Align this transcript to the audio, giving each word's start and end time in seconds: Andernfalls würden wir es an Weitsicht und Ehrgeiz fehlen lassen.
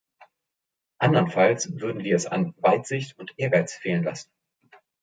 Andernfalls 0.97 1.79
würden 1.79 2.03
wir 2.03 2.15
es 2.15 2.25
an 2.25 2.55
Weitsicht 2.57 3.19
und 3.19 3.35
Ehrgeiz 3.37 3.75
fehlen 3.75 4.03
lassen. 4.03 4.31